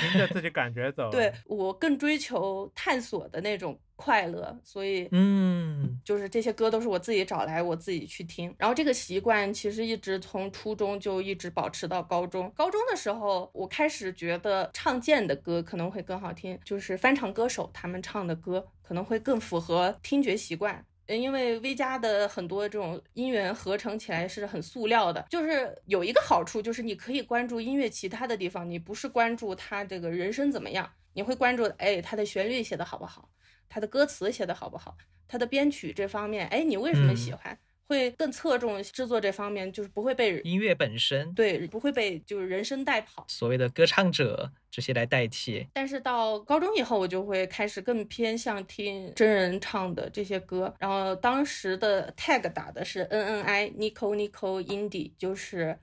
[0.01, 1.09] 凭着自己感觉走。
[1.09, 8.53] 对我更追求探索的那种快乐，所以嗯，就是这些歌都是我自己找来，我自己去听。
[8.59, 12.53] 然后这个习惯其实一直从初中就一直保持到高中。
[12.57, 18.67] 高中的时候，我开始觉得唱见的歌可能会更好听，就是翻唱歌手他们唱的歌。
[18.83, 25.25] 可能会更符合听觉习惯，因为 V 加的很多这种音源合成起来是很塑料的。
[25.31, 33.31] 就是有一个好处，就是你可以关注音乐其他的地方，你不是关注他这个人声怎么样，你会关注哎他的旋律写的好不好，
[33.69, 34.97] 他的歌词写的好不好，
[35.29, 37.59] 他的编曲这方面，哎你为什么喜欢？
[37.89, 45.67] 会更侧重制作这方面，就是不会被音乐本身对，不会被就是人声带跑，所谓的歌唱者这些来代替。
[45.73, 50.75] 但是到高中以后，我就会开始更偏向听真人唱的这些歌。
[50.79, 55.79] 然后当时的 tag 打的是 N N I Nico Nico Indie，就是。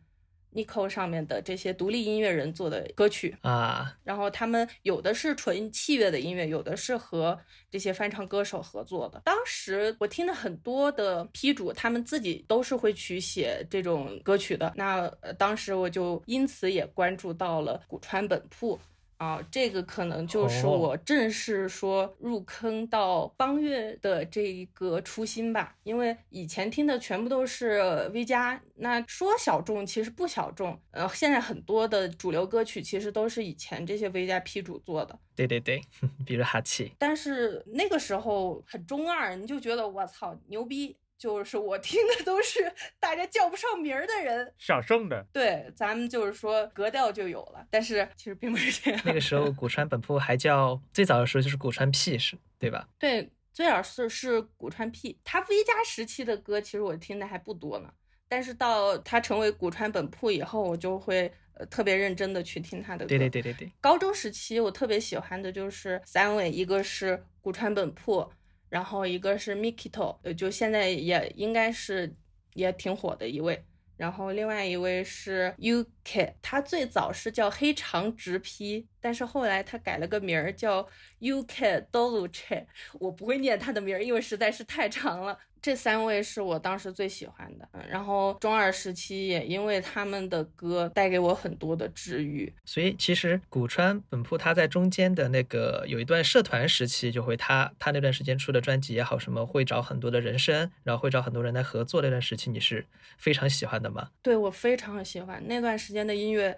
[0.55, 7.39] Nico 上面的这些独立音乐人做的歌曲啊，然后他们有的是纯器乐的音乐，有的是和
[7.71, 9.21] 这些翻唱歌手合作的。
[9.25, 14.73] 当时我听的很多的批主，他们自己都是会去写这种歌曲的。
[14.75, 18.79] 那呃当时我就因此也关注到了古川本铺。
[19.23, 25.75] 啊，这个可能就是哦我正式说入坑到邦乐的这一个初心吧。
[25.83, 27.79] 因为以前听的全部都是
[28.13, 30.77] V 加，那说小众其实不小众。
[30.91, 35.17] 呃，现在很多的主流歌曲其实都是以前这些 V 加 P 主做的。
[35.35, 35.81] 对对对，
[36.25, 44.53] 比如哈气，但是那个时候很中二，你就觉得我操牛逼，就是我听的都是 大家叫不上名儿的人。
[44.57, 49.01] 小众的，对，咱们就是说格调就有了，但是其实并不是这样。
[49.05, 52.87] 那个时候 古川本铺还叫最早的时候就是古川 P 是对吧？
[52.99, 57.93] 对，最早是是古川 P，他 V 加时期的歌，其实我听的还不多呢。
[58.27, 63.09] 但是到他成为古川本铺以后，我就会呃特别认真的去听他的歌。
[63.09, 68.27] 对对对对对，高中时期我特别喜欢的就是三位，一个是古川本铺，
[68.73, 72.11] 然后一个是 Mikito，呃，就现在也应该是
[72.55, 73.63] 也挺火的一位。
[73.95, 80.81] 然后另外一位是 UK，他最早是叫黑长直批，但是后来他改了个名儿叫
[81.19, 85.37] UK Doluce，我不会念他的名儿，因为实在是太长了。
[85.63, 102.85] 这三位是我当时最喜欢的，嗯，然后中二时期也因为他们的歌带给我很多的治愈，所以其实古川本铺他在中间的那个有一段社团时期，就会他他那段时间出的专辑也好，什么会找很多的人声，然后会找很多人来合作那段时期，你是
[103.17, 104.09] 非常喜欢的吗？
[104.21, 106.57] 对我非常喜欢那段时间的音乐，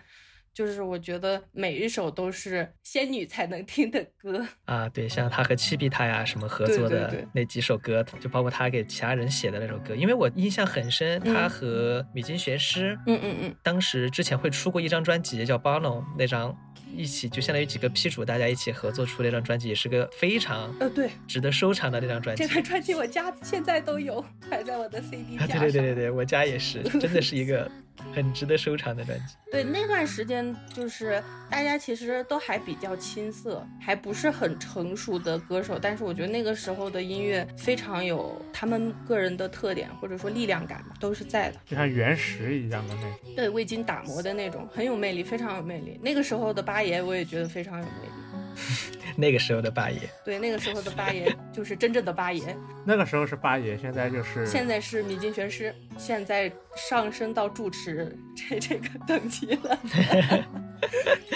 [0.56, 4.48] 就是我觉得每一首都是仙女才能听的歌。
[4.64, 16.58] 啊，对，像他和七比他呀什么合作的那几首歌，就包括他给其他人写的那首歌，因为我印象很深，他嗯和米津玄师，嗯嗯嗯，当时之前会出过一张专辑叫《Bono》，那张
[16.96, 22.54] 一起就相当于几个 P 主大家一起合作出那张专辑，也是个非常呃，对，值得收藏的那张专辑这。
[22.54, 25.60] 张专辑我家现在都有，摆在我的 CD 啊，架上。
[25.64, 27.70] 对对对对对，我家也是， 真的是一个
[28.14, 29.36] 很值得收藏的专辑。
[29.52, 41.60] 对那段时间，就是大家其实都还比较青涩，还不是很成熟的歌手，但是我觉得那个时候的音乐非常有他们个人的特点，或者说力量感吧，都是在的。
[41.66, 43.36] 就像原石一样的那种。
[43.36, 46.00] 对，未经打磨的那种，很有魅力，非常有魅力。
[46.04, 48.25] 那个时候的八爷，我也觉得非常有魅力。
[49.16, 59.80] 那个时候的八爷，对，那个时候的八爷就是真正的八爷，那个时候是八爷，现在就是现在是米津玄师，现在上升到住持这这个等级了。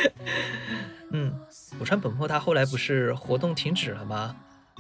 [1.11, 1.34] 嗯，
[1.78, 4.36] 古川本铺他后来不是活动停止了吗？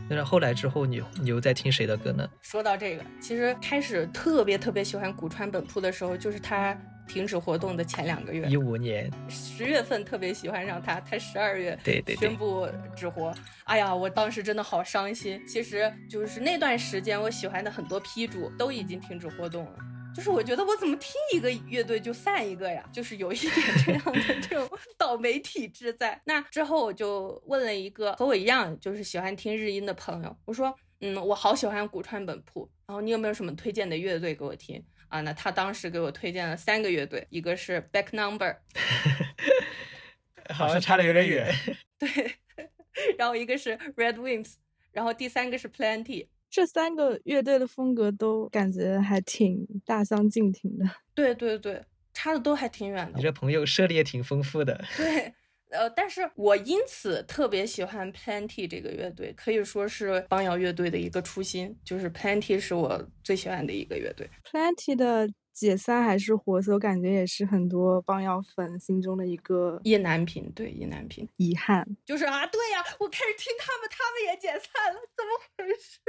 [0.07, 2.27] 那是后来之后你，你又在听谁的歌呢？
[2.41, 6.77] 说到这个，其实开始特别特别喜欢古川本铺的时候，就是他
[7.09, 13.33] 停止活动的前两个月一，五年，十月份特别喜欢上他，他十二月对对对宣布止活。
[13.63, 15.41] 哎呀，我当时真的好伤心。
[15.47, 19.75] 其实就是那段时间，我喜欢的很多批主都已经停止活动了。
[20.15, 23.51] 就是我觉得我怎么听一个乐队就散一个呀，就是有一点
[23.85, 26.19] 这样的 这种倒霉体质在。
[26.25, 35.21] 那之后我就问了一个和我一样就是喜欢听日音的朋友，我说，嗯，我好喜欢古川本铺，然后你有没有什么推荐的乐队给我听啊？
[35.21, 38.55] 那他当时给我推荐了三个乐队，一个是 Back Number，
[40.53, 41.53] 好像差的有点远。
[41.99, 42.09] 对，
[43.17, 44.53] 然后一个是 Red Wings，
[44.91, 46.27] 然后第三个是 Plenty。
[46.49, 50.85] 这三个乐队的风格都感觉还挺大相径庭的。
[51.13, 51.83] 对对对，
[52.13, 53.17] 差的都还挺远的。
[53.17, 54.83] 你这朋友涉猎挺丰富的。
[54.97, 55.33] 对，
[55.69, 64.29] 呃，但是我因此特别喜欢 Plenty 这个乐队，可以说是邦谣乐队的一个初心，就是 Plenty 是我最喜欢的一个乐队。
[64.43, 71.85] Plenty 的解散还是活塞，我感觉也是很多邦谣粉心中的一个意难平，对，意难平，遗憾。
[72.05, 75.99] 就是啊，对呀，我开始听他们，他们也解散了，怎么回事？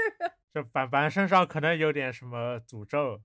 [0.54, 3.20] 这板板身上可能有点什么诅咒。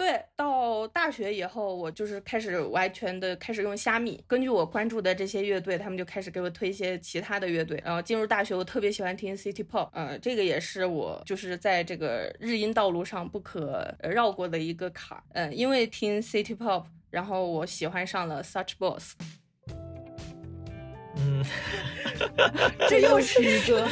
[0.00, 7.78] 对，到大学以后，我就是开始完全的开始用虾米，根据我关注的这些乐队，他们就开始给我推一些其他的乐队。
[7.84, 15.22] 然后进入大学，我特别喜欢听 City Pop，呃，这个也是我就是在这个日音道路上不可绕过的一个坎儿。
[15.34, 19.12] 嗯、因为听 City Pop，然后我喜欢上了 Such Boss。
[21.22, 21.44] 嗯，
[22.88, 23.88] 这又是一个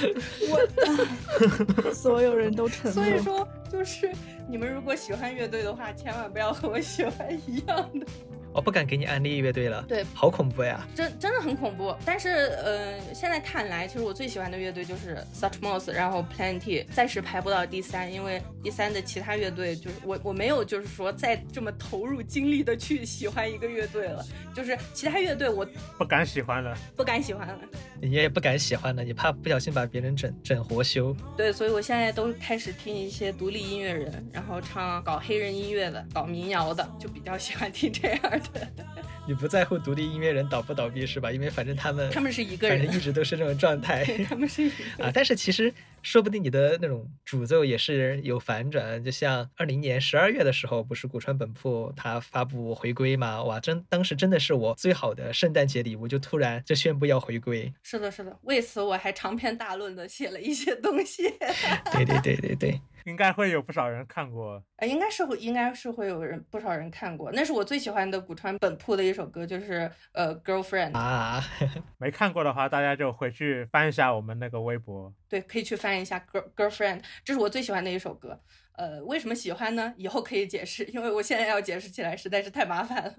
[0.50, 3.04] 我， 所有人都沉默。
[3.04, 4.10] 所以说，就是
[4.48, 8.06] 你们如果喜欢乐队的话，千万不要和我喜欢一样的。
[8.52, 9.84] 我不敢给你安利乐队了。
[9.88, 10.86] 对好恐怖呀！
[10.94, 11.94] 真真的很恐怖。
[12.04, 12.28] 但是，
[12.62, 24.24] 呃，现在看来，其实我最喜欢的乐队就是 Such Moss，然后 Plenty，暂时排不到第三，因为第三的其他乐队就是我我没有就是说再这么投入精力的去喜欢一个乐队了，
[24.54, 27.58] 就是其他乐队我不敢喜欢了，不敢喜欢了。
[28.00, 31.14] 你也不敢喜欢了，你怕不小心把别人整整活休。
[31.36, 38.47] 对，所以我现在都开始听一些独立音乐人，然后唱搞黑人音乐的，搞民谣的，就比较喜欢听这样的。
[39.26, 41.30] 你不在乎独立音乐人倒不倒闭是吧？
[41.30, 44.04] 因为反正他们他们是一个反人正一直都是这种状态。
[44.28, 45.72] 他们是一个啊，但是其实
[46.08, 53.42] 说不定你的那种诅咒也是有反转，就像二零年十二月的时候，不是古川本铺他发布回归嘛？
[53.42, 57.70] 哇，真当时真的是我最好的圣诞节礼物，就突然就宣布要回归。
[57.82, 58.34] 是的，是的。
[58.44, 61.24] 为此我还长篇大论的写了一些东西。
[61.92, 64.62] 对对对对对，应该会有不少人看过。
[64.76, 67.30] 呃，应该是会，应该是会有人不少人看过。
[67.32, 70.92] 那是我最喜欢的古川本铺的一首歌，就是呃《Girlfriend》。
[70.98, 71.44] 啊，
[71.98, 75.12] 没看过的话，大家就回去翻一下我们那个微博。
[75.28, 78.40] 对，可以去翻一下《Girl Girlfriend》，这是我最喜欢的一首歌。
[78.72, 79.92] 呃，为什么喜欢呢？
[79.96, 83.14] 以后可以解释，因为我现在要解释起来实在是太麻烦了。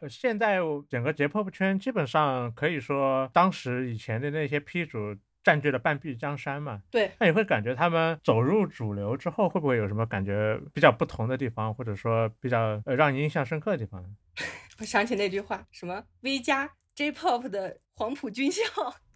[0.00, 0.58] 呃 现在
[0.88, 6.82] 整个 J-pop 圈基本上可以说，当时以前的那些批主占据了半壁江山嘛。
[6.90, 14.08] 对，那你会感觉他们走入主流之后，会不会有什么感觉比较不同的地方，或者说比较呃让你印象深刻的地方呢？
[14.78, 18.62] 我想起那句话，什么 V 加 J-pop 的黄埔军校。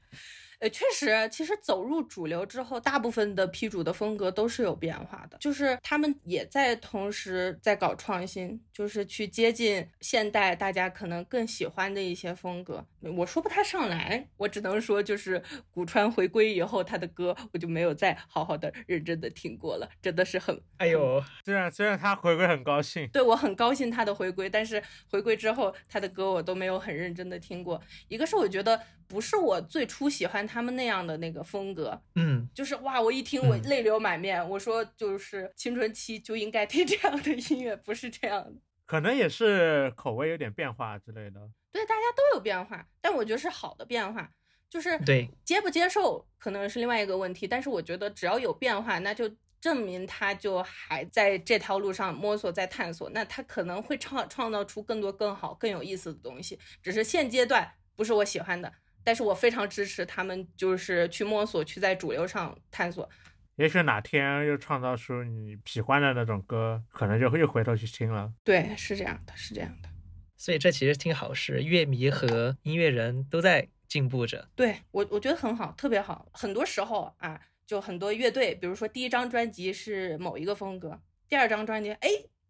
[0.59, 12.85] 呃，确实，其实走入主流之后，大部分的批主的风格都是有变化的，就是他们也在同时在搞创新，就是去接近现代大家可能更喜欢的一些风格。
[13.11, 15.41] 我说不太上来，我只能说就是
[15.71, 27.81] 古川回归以后，他的歌我就没有再好好的认真的听过了，真的是很哎呦，虽然虽然他回归很高兴，对我很高兴他的回归，但是回归之后他的歌我都没有很认真的听过。
[28.07, 34.47] 一个是我觉得不是我最初喜欢他们那样的那个风格，嗯，就是哇，我一听我嗯泪流满面。
[34.49, 38.53] 我说就是青春期就应该听这样的音乐，不是这样的。
[38.85, 41.39] 可能也是口味有点变化之类的。
[41.71, 44.29] 对，大家都有变化，但我觉得是好的变化。
[44.69, 49.29] 就是对接不接受可能是另外一个问题，但是我觉得只要有变化，那就
[49.61, 56.57] 证明他就还在这条路上摸索，在探索，那他可能会创创造出更多更好、更有意思的东西。
[56.81, 58.73] 只是现阶段不是我喜欢的，
[59.03, 63.07] 但是我非常支持他们，就是去摸索，去在主流上探索。
[63.55, 68.33] 也许哪天又创造出你喜欢的那种歌，可能就会又回头去听了。
[68.43, 69.89] 对，是这样的，是这样的。
[70.35, 74.49] 所以这其实挺好事，乐迷和音乐人都在进步着。
[74.55, 76.27] 对我，我觉得很好，特别好。
[76.33, 80.99] 很多时候啊，就很多乐队，比如说第一张专辑是某一个风格，
[81.29, 82.09] 第二张专辑，哎，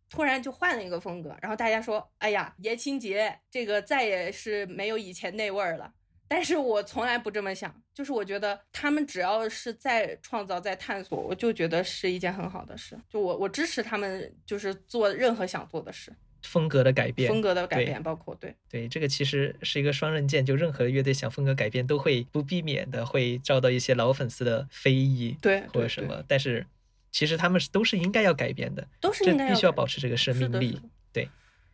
[0.09, 5.93] 突然就换了一个风格，然后大家说，哎呀，爷青结这个再也是没有以前那味儿了。
[6.33, 12.99] 但是我从来不这么想，就是我觉得他们只要是在创造、在探索，我就觉得是一件很好的事。
[13.07, 16.11] 就我我支持他们，就是做任何想做的事，
[16.41, 26.23] 风格的改变，风格的改变，包括对对，这个其实是一个双刃剑，就任何乐队想风格改变，都会不避免的会遭到一些老粉丝的非议，对或者什么。
[26.27, 26.65] 但是
[27.11, 30.81] 其实他们是都是应该要改变的，这都是应该必须要保持这个生命力。
[31.11, 31.29] 对，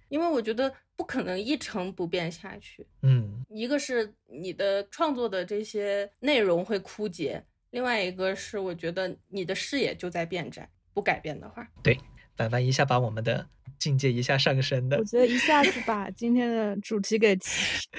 [0.09, 2.85] 因为我觉得不可能一成不变下去。
[3.01, 11.97] 嗯，一个是你的创作的这些内容会枯竭，另外一个是我觉得你的视野就在变窄，不改变的话，对
[12.35, 13.47] 凡凡一下把我们的
[13.77, 17.47] 境界一下上升的我，觉得一下子把今天的主题给提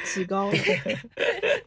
[0.04, 0.52] 提高了。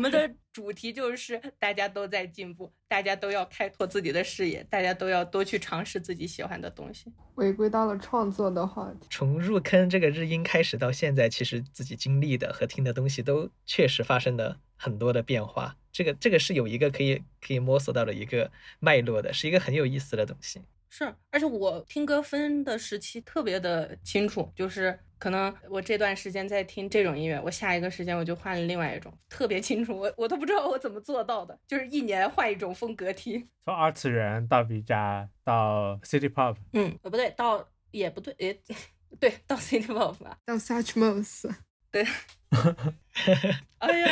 [0.00, 7.12] 我们的主题就是大家都在进步，大家都要开拓自己的视野，大家都要多去尝试自己喜欢的东西。
[7.34, 15.76] 回归到了创作的话题，从入坑这个日音开始到现在，其实自己经历的和听的东西都确实发生了很多的变化。
[15.92, 20.62] 这个这个是有一个可以可以摸索到的一个脉络的，是一个很有意思的东西。
[20.90, 33.48] 是，而且我听歌分的时期特别的清楚，就是可能我这段时间在听这种音乐，我下一个时间我就换了另外一种，特别清楚，我我都不知道我怎么做到的，就是一年换一种风格听。
[33.64, 38.60] 从二次元到 B 加到 City Pop，嗯，呃，不对，到也不对，也
[39.20, 40.38] 对，到 City Pop 吧。
[40.44, 41.48] 到 Such Mos，
[43.78, 44.08] 哎呀，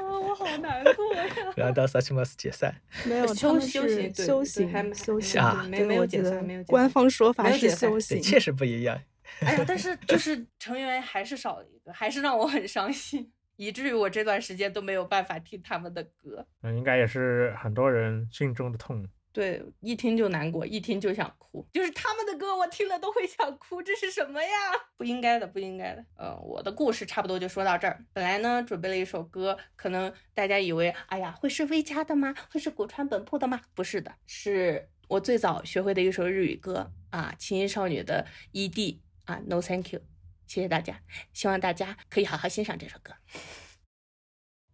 [0.00, 1.24] 我好难过呀。
[1.56, 2.74] 然后到 Suchmos 解散，
[3.06, 8.22] 没有，他修们是修行对对修行还没，休息啊没没有解散没有解散官方说法是没有解散对，修行。
[8.22, 9.00] 确实不一样。
[9.40, 16.46] 哎呀，但是就是成员还是少了一个，还是让我很伤心，以至于我这段时间都没有办法听他们的歌。
[16.62, 19.06] 嗯，应该也是很多人心中的痛。
[19.32, 21.66] 对，一听就难过，一听就想哭。
[21.72, 24.48] 就是他们的歌，我听了都会想哭，这是什么呀？
[24.96, 26.04] 不应该的，不应该的。
[26.16, 28.04] 呃，我的故事差不多就说到这儿。
[28.12, 32.34] 本来呢，准备了一首歌，可能大家以为，哎呀，会是 V 家的吗？
[32.50, 33.62] 会是古川本铺的吗？
[33.74, 40.02] 不是的，是我最早学会的一首日语歌啊，轻音少女的 ED 啊，No Thank You。
[40.46, 41.00] 谢谢大家，
[41.32, 43.14] 希望大家可以好好欣赏这首歌。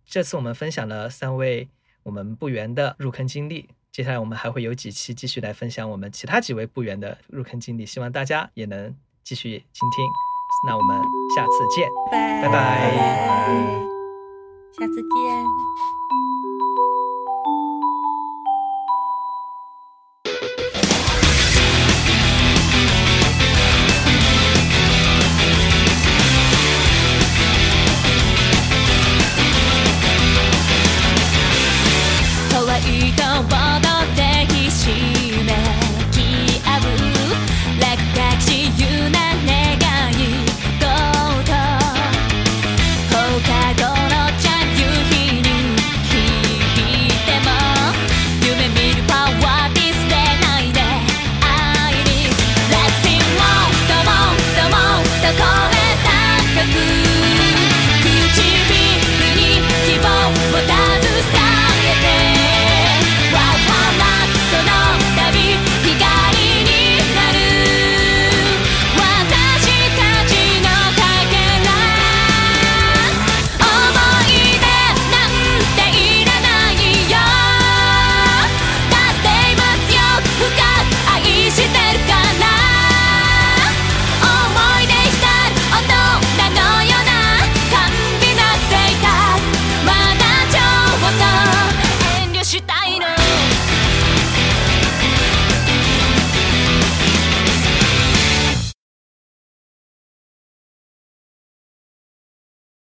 [0.04, 1.68] 这次我们分享了三位
[2.02, 10.04] 我们不圆的入坑经历，接下来我们还会有几期继续来分享我们其他几位部员的入坑经历，希望大家也能继续倾听。
[10.66, 11.00] 那我们
[11.36, 12.90] 下次见，拜拜。
[14.72, 15.87] 下次见。